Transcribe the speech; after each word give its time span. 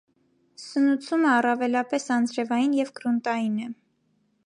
Սնուցումը 0.61 1.29
առավելապես 1.33 2.09
անձրևային 2.17 2.77
և 2.83 2.93
գրունտային 2.99 3.65
է։ 3.69 3.73